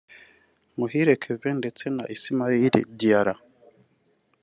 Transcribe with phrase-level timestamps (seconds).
[0.77, 3.35] Muhire Kevin ndetse na Ismaila Diarra